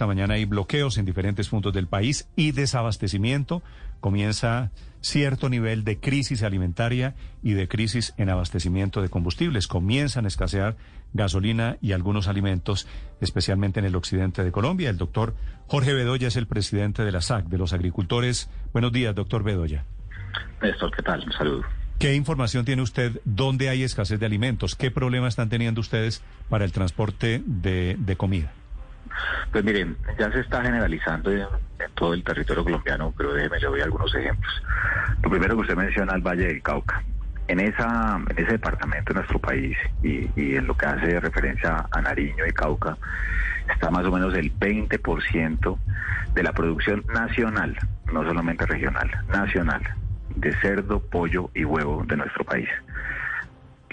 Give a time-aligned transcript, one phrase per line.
[0.00, 3.62] esta mañana hay bloqueos en diferentes puntos del país y desabastecimiento.
[4.00, 4.70] Comienza
[5.02, 9.66] cierto nivel de crisis alimentaria y de crisis en abastecimiento de combustibles.
[9.66, 10.78] Comienzan a escasear
[11.12, 12.88] gasolina y algunos alimentos,
[13.20, 14.88] especialmente en el occidente de Colombia.
[14.88, 15.34] El doctor
[15.66, 18.48] Jorge Bedoya es el presidente de la SAC, de los agricultores.
[18.72, 19.84] Buenos días, doctor Bedoya.
[20.62, 21.22] Néstor, ¿qué tal?
[21.26, 21.64] Un saludo.
[21.98, 23.20] ¿Qué información tiene usted?
[23.26, 24.76] ¿Dónde hay escasez de alimentos?
[24.76, 28.54] ¿Qué problemas están teniendo ustedes para el transporte de, comida?
[29.52, 31.46] Pues miren, ya se está generalizando en,
[31.94, 34.62] todo el territorio colombiano, pero déjeme le doy algunos ejemplos.
[35.22, 37.02] Lo primero que usted menciona el Valle del Cauca.
[37.48, 41.84] En, esa, en ese departamento de nuestro país y, y en lo que hace referencia
[41.90, 42.96] a Nariño y Cauca,
[43.68, 45.78] está más o menos el 20%
[46.32, 47.76] de la producción nacional,
[48.12, 49.82] no solamente regional, nacional
[50.36, 52.68] de cerdo, pollo y huevo de nuestro país.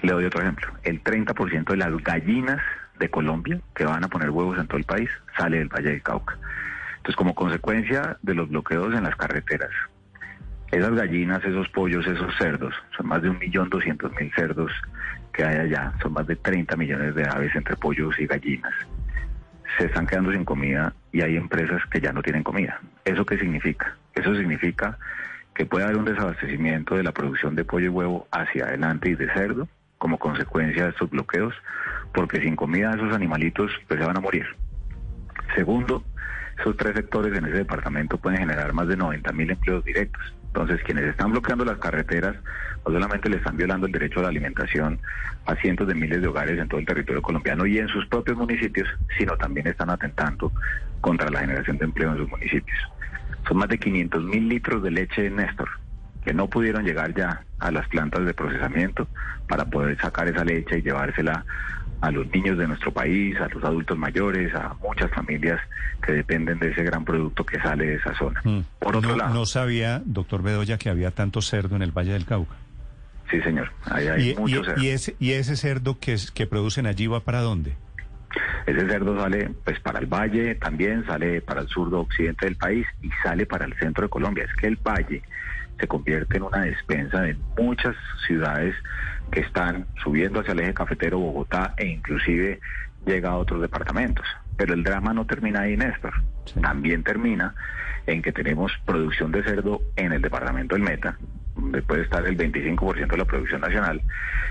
[0.01, 0.67] Le doy otro ejemplo.
[0.83, 2.61] El 30% de las gallinas
[2.99, 6.01] de Colombia que van a poner huevos en todo el país sale del Valle del
[6.01, 6.37] Cauca.
[6.97, 9.71] Entonces, como consecuencia de los bloqueos en las carreteras,
[10.71, 14.71] esas gallinas, esos pollos, esos cerdos, son más de un millón doscientos mil cerdos
[15.31, 18.73] que hay allá, son más de 30 millones de aves entre pollos y gallinas.
[19.77, 22.81] Se están quedando sin comida y hay empresas que ya no tienen comida.
[23.05, 23.95] ¿Eso qué significa?
[24.13, 24.97] Eso significa
[25.53, 29.15] que puede haber un desabastecimiento de la producción de pollo y huevo hacia adelante y
[29.15, 31.53] de cerdo como consecuencia de estos bloqueos,
[32.13, 34.45] porque sin comida esos animalitos pues se van a morir.
[35.55, 36.03] Segundo,
[36.59, 40.21] esos tres sectores en ese departamento pueden generar más de 90 mil empleos directos.
[40.47, 42.35] Entonces, quienes están bloqueando las carreteras
[42.85, 44.99] no solamente le están violando el derecho a la alimentación
[45.45, 48.37] a cientos de miles de hogares en todo el territorio colombiano y en sus propios
[48.37, 48.87] municipios,
[49.17, 50.51] sino también están atentando
[51.01, 52.77] contra la generación de empleo en sus municipios.
[53.47, 55.69] Son más de 500 mil litros de leche Néstor,
[56.27, 59.07] que no pudieron llegar ya a las plantas de procesamiento
[59.47, 61.45] para poder sacar esa leche y llevársela
[62.01, 65.57] a los niños de nuestro país, a los adultos mayores, a muchas familias
[66.05, 68.41] que dependen de ese gran producto que sale de esa zona.
[68.43, 68.59] Mm.
[68.77, 69.33] Por otro no, lado.
[69.33, 72.55] No sabía, doctor Bedoya, que había tanto cerdo en el Valle del Cauca.
[73.31, 73.71] Sí, señor.
[73.85, 74.83] Ahí hay mucho cerdo.
[74.83, 77.77] Y ese, y ese cerdo que, que producen allí va para dónde?
[78.67, 82.85] Ese cerdo sale pues para el valle también, sale para el sur occidente del país
[83.01, 84.43] y sale para el centro de Colombia.
[84.43, 85.23] Es que el valle
[85.79, 87.95] se convierte en una despensa de muchas
[88.27, 88.75] ciudades
[89.31, 92.59] que están subiendo hacia el eje cafetero Bogotá e inclusive
[93.05, 94.25] llega a otros departamentos.
[94.57, 96.13] Pero el drama no termina ahí, Néstor.
[96.61, 97.55] También termina
[98.05, 101.17] en que tenemos producción de cerdo en el departamento del Meta,
[101.55, 104.01] donde puede estar el 25% de la producción nacional,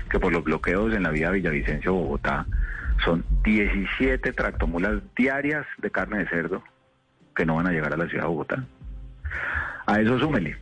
[0.09, 2.47] que por los bloqueos en la vía Villavicencio-Bogotá
[3.03, 6.63] son 17 tractomulas diarias de carne de cerdo
[7.35, 8.63] que no van a llegar a la ciudad de Bogotá.
[9.85, 10.57] A eso súmele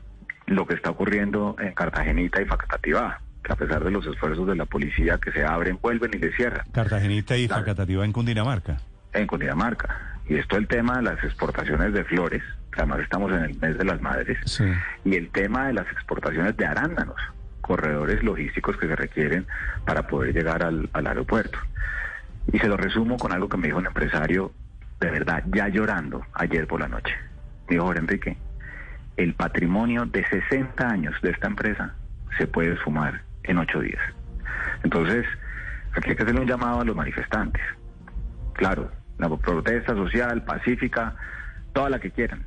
[0.47, 4.55] lo que está ocurriendo en Cartagenita y Facatativá, que a pesar de los esfuerzos de
[4.55, 6.65] la policía que se abren, vuelven y se cierran.
[6.71, 8.77] Cartagenita y Facatativá en Cundinamarca.
[9.13, 10.19] En Cundinamarca.
[10.27, 13.77] Y esto el tema de las exportaciones de flores, que además estamos en el mes
[13.77, 14.61] de las madres,
[15.03, 17.15] y el tema de las exportaciones de arándanos,
[17.61, 19.45] corredores logísticos que se requieren
[19.85, 21.59] para poder llegar al aeropuerto.
[22.51, 24.51] Y se lo resumo con algo que me dijo un empresario,
[24.99, 27.13] de verdad, ya llorando ayer por la noche.
[27.67, 28.37] Dijo, Enrique,
[29.17, 31.95] el patrimonio de 60 años de esta empresa
[32.37, 34.01] se puede sumar en ocho días.
[34.83, 35.25] Entonces,
[35.93, 37.63] aquí hay que hacerle un llamado a los manifestantes.
[38.53, 41.15] Claro, la protesta social, pacífica,
[41.73, 42.43] toda la que quieran.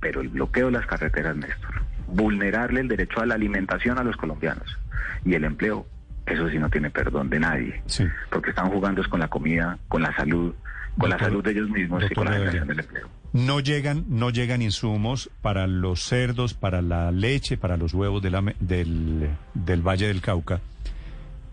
[0.00, 4.16] Pero el bloqueo de las carreteras, Néstor, vulnerarle el derecho a la alimentación a los
[4.16, 4.78] colombianos
[5.24, 5.86] y el empleo
[6.26, 7.82] eso sí no tiene perdón de nadie.
[8.30, 10.54] Porque están jugando con la comida, con la salud,
[10.98, 13.08] con la salud de ellos mismos y con la generación del empleo.
[13.32, 18.30] No llegan, no llegan insumos para los cerdos, para la leche, para los huevos de
[18.30, 20.60] la, del, del Valle del Cauca.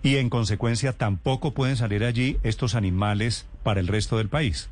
[0.03, 4.69] Y en consecuencia tampoco pueden salir allí estos animales para el resto del país.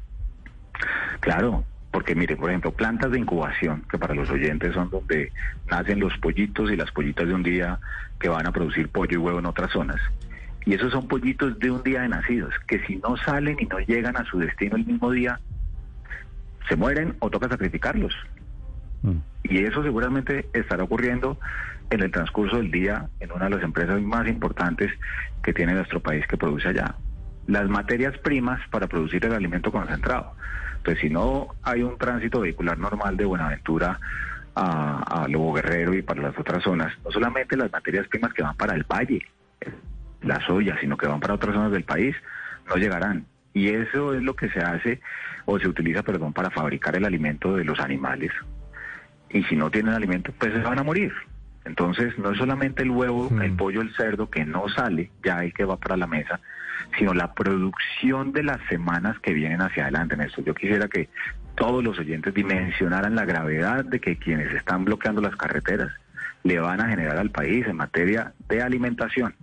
[1.20, 5.32] Claro, porque mire, por ejemplo, plantas de incubación, que para los oyentes son donde
[5.70, 7.80] nacen los pollitos y las pollitas de un día
[8.20, 10.00] que van a producir pollo y huevo en otras zonas.
[10.66, 13.80] Y esos son pollitos de un día de nacidos, que si no salen y no
[13.80, 15.40] llegan a su destino el mismo día,
[16.68, 18.14] se mueren o toca sacrificarlos.
[19.02, 19.18] Mm.
[19.44, 21.40] Y eso seguramente estará ocurriendo
[21.90, 24.92] en el transcurso del día en una de las empresas más importantes
[25.42, 26.96] que tiene nuestro país que produce allá.
[27.48, 30.34] Las materias primas para producir el alimento concentrado.
[30.80, 34.00] Entonces, si no hay un tránsito vehicular normal de Buenaventura
[34.56, 38.44] a, a Lobo Guerrero y para las otras zonas, no solamente las materias primas que
[38.44, 39.22] van para el valle,
[40.22, 42.16] la soya, sino que van para otras zonas del país,
[42.68, 43.26] no llegarán.
[43.54, 45.02] Y eso es lo que se hace
[45.46, 48.32] o se utiliza, perdón, para fabricar el alimento de los animales.
[49.30, 51.14] Y si no tienen alimento, pues se van a morir.
[51.70, 53.42] Entonces, no es solamente el huevo, Mm.
[53.44, 56.40] el pollo, el cerdo que no sale, ya hay que va para la mesa,
[56.98, 60.16] sino la producción de las semanas que vienen hacia adelante.
[60.16, 61.10] En esto yo quisiera que
[61.56, 65.92] todos los oyentes dimensionaran la gravedad de que quienes están bloqueando las carreteras
[66.44, 69.36] le van a generar al país en materia de alimentación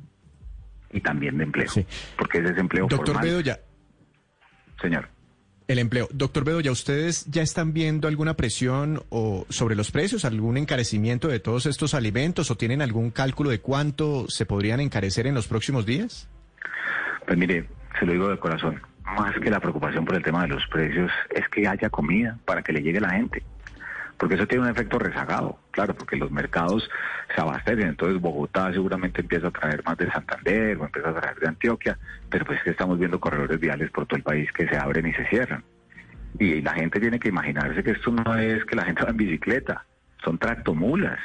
[0.90, 1.86] y también de empleo, Sí.
[2.18, 3.24] porque ese es empleo Doctor formal.
[3.24, 3.58] Bedoya,
[4.80, 5.08] Señor.
[5.68, 6.08] El empleo.
[6.12, 11.40] Doctor Bedoya, ¿ustedes ya están viendo alguna presión o sobre los precios, algún encarecimiento de
[11.40, 15.86] todos estos alimentos o tienen algún cálculo de cuánto se podrían encarecer en los próximos
[15.86, 16.28] días?
[17.26, 17.68] Pues mire,
[17.98, 21.10] se lo digo de corazón, más que la preocupación por el tema de los precios,
[21.34, 23.42] es que haya comida para que le llegue a la gente.
[24.18, 26.88] Porque eso tiene un efecto rezagado, claro, porque los mercados
[27.34, 27.88] se abastecen.
[27.88, 31.98] Entonces Bogotá seguramente empieza a traer más de Santander o empieza a traer de Antioquia,
[32.30, 35.06] pero pues es que estamos viendo corredores viales por todo el país que se abren
[35.06, 35.62] y se cierran.
[36.38, 39.16] Y la gente tiene que imaginarse que esto no es que la gente va en
[39.18, 39.84] bicicleta,
[40.24, 41.18] son tractomulas.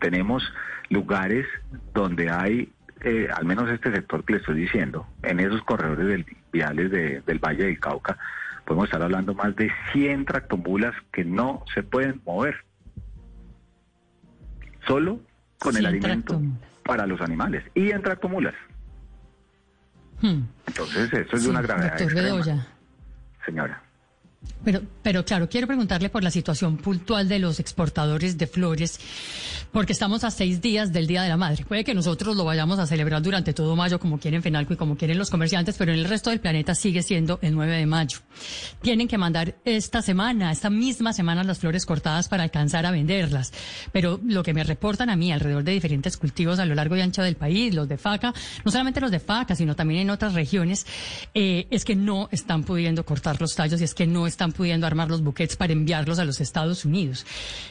[0.00, 0.42] Tenemos
[0.90, 1.46] lugares
[1.94, 2.72] donde hay,
[3.02, 7.22] eh, al menos este sector que le estoy diciendo, en esos corredores del- viales de-
[7.22, 8.18] del Valle del Cauca,
[8.72, 12.56] podemos estar hablando más de 100 tractomulas que no se pueden mover.
[14.86, 15.20] Solo
[15.58, 16.68] con el 100 alimento tractomulas.
[16.82, 17.64] para los animales.
[17.74, 18.54] Y en tractomulas.
[20.22, 20.44] Hmm.
[20.66, 22.66] Entonces, esto es Sí, de una gravedad doctor extrema, Bedoya.
[23.44, 23.82] señora.
[24.64, 29.00] Pero, pero claro, quiero preguntarle por la situación puntual de los exportadores de flores,
[29.72, 31.64] porque estamos a seis días del Día de la Madre.
[31.64, 34.96] Puede que nosotros lo vayamos a celebrar durante todo mayo, como quieren Fenalco y como
[34.96, 38.18] quieren los comerciantes, pero en el resto del planeta sigue siendo el 9 de mayo.
[38.82, 43.52] Tienen que mandar esta semana, esta misma semana, las flores cortadas para alcanzar a venderlas.
[43.90, 47.00] Pero lo que me reportan a mí alrededor de diferentes cultivos a lo largo y
[47.00, 48.32] ancho del país, los de faca,
[48.64, 50.86] no solamente los de faca, sino también en otras regiones,
[51.34, 54.86] eh, es que no están pudiendo cortar los tallos y es que no están pudiendo
[54.86, 57.24] armar los buquets para enviarlos a los Estados Unidos.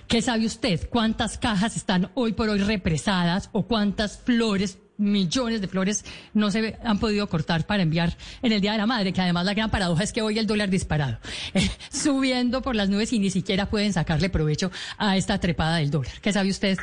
[0.07, 0.89] ¿Qué sabe usted?
[0.89, 6.77] ¿Cuántas cajas están hoy por hoy represadas o cuántas flores millones de flores no se
[6.83, 9.71] han podido cortar para enviar en el Día de la Madre, que además la gran
[9.71, 11.17] paradoja es que hoy el dólar disparado,
[11.53, 15.89] eh, subiendo por las nubes y ni siquiera pueden sacarle provecho a esta trepada del
[15.89, 16.13] dólar.
[16.21, 16.77] ¿Qué sabe usted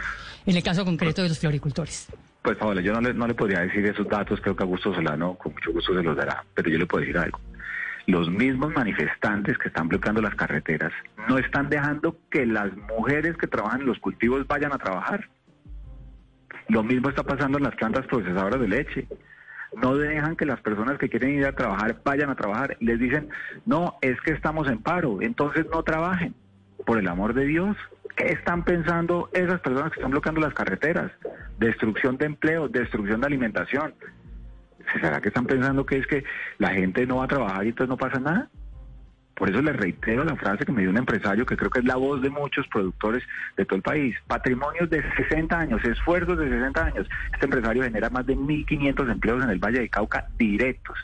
[0.44, 2.08] en el caso concreto de los floricultores?
[2.42, 5.34] Pues Paola, yo no le, no le podría decir esos datos, creo que Augusto Solano
[5.34, 7.40] con mucho gusto se los dará, pero yo le puedo decir algo.
[8.08, 10.90] Los mismos manifestantes que están bloqueando las carreteras
[11.28, 15.28] no están dejando que las mujeres que trabajan en los cultivos vayan a trabajar.
[16.68, 19.06] Lo mismo está pasando en las plantas procesadoras de leche.
[19.82, 22.78] No dejan que las personas que quieren ir a trabajar vayan a trabajar.
[22.80, 23.28] Les dicen,
[23.66, 26.34] no, es que estamos en paro, entonces no trabajen.
[26.86, 27.76] Por el amor de Dios,
[28.16, 31.12] ¿qué están pensando esas personas que están bloqueando las carreteras?
[31.58, 33.92] Destrucción de empleo, destrucción de alimentación.
[34.92, 36.24] ¿Será que están pensando que es que
[36.58, 38.48] la gente no va a trabajar y entonces no pasa nada?
[39.38, 41.84] Por eso les reitero la frase que me dio un empresario que creo que es
[41.84, 43.22] la voz de muchos productores
[43.56, 44.16] de todo el país.
[44.26, 47.08] Patrimonios de 60 años, esfuerzos de 60 años.
[47.32, 50.98] Este empresario genera más de 1.500 empleos en el Valle de Cauca directos.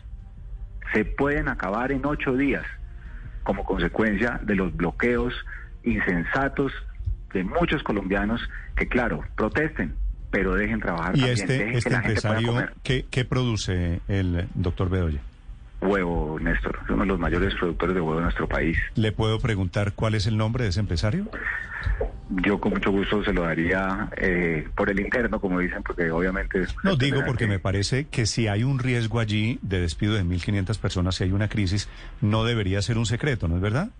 [0.92, 2.64] Se pueden acabar en ocho días
[3.44, 5.32] como consecuencia de los bloqueos
[5.84, 6.72] insensatos
[7.32, 8.40] de muchos colombianos
[8.74, 9.94] que, claro, protesten,
[10.34, 12.68] pero dejen trabajar Y también, este, dejen este que empresario.
[12.82, 15.20] ¿qué, qué produce el doctor Bedoya?
[15.80, 18.76] Huevo, Néstor, uno de los mayores productores de huevo de nuestro país.
[18.94, 21.26] ¿Le puedo preguntar cuál es el nombre de ese empresario?
[22.42, 26.64] Yo con mucho gusto se lo daría eh, por el interno, como dicen, porque obviamente...
[26.82, 30.24] No digo porque que- me parece que si hay un riesgo allí de despido de
[30.24, 31.88] 1.500 personas, si hay una crisis,
[32.22, 33.90] no debería ser un secreto, ¿no es verdad?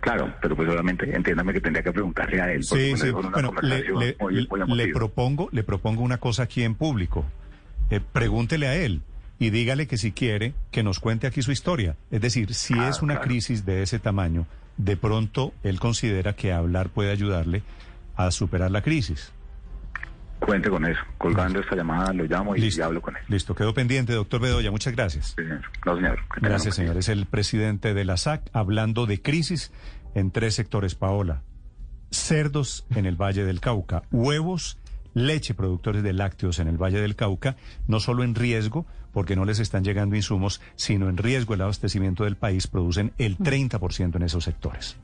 [0.00, 2.64] Claro, pero pues obviamente entiéndame que tendría que preguntarle a él.
[2.64, 3.10] Sí, me sí.
[3.10, 4.98] Bueno, le, conversación le- muy- muy le emotiva.
[4.98, 7.24] propongo, le propongo una cosa aquí en público.
[7.90, 9.02] Eh, pregúntele a él
[9.38, 11.96] y dígale que si quiere que nos cuente aquí su historia.
[12.10, 13.28] Es decir, si Ah, es una claro.
[13.28, 17.62] crisis de ese tamaño, de pronto él considera que hablar puede ayudarle
[18.16, 19.32] a superar la crisis.
[20.40, 21.00] Cuente con eso.
[21.18, 23.22] Colgando esta llamada lo llamo y, y hablo con él.
[23.28, 24.70] Listo, quedo pendiente, doctor Bedoya.
[24.70, 25.34] Muchas gracias.
[25.36, 25.60] Sí, señor.
[25.84, 26.96] No, Gracias, señor.
[26.96, 29.70] Es el presidente de la SAC hablando de crisis
[30.14, 31.42] en tres sectores, Paola.
[32.10, 34.78] Cerdos en el Valle del Cauca, huevos,
[35.14, 37.56] leche, productores de lácteos en el Valle del Cauca,
[37.86, 42.24] no solo en riesgo, porque no les están llegando insumos, sino en riesgo el abastecimiento
[42.24, 44.96] del país, producen el 30% en esos sectores.